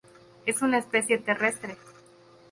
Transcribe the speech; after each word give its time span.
Es 0.47 0.63
una 0.63 0.79
especie 0.79 1.19
terrestre. 1.19 1.77